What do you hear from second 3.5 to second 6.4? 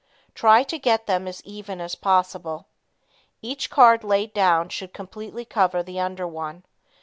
card laid down should completely cover the under